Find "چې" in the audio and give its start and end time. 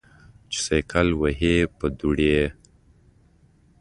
0.51-0.57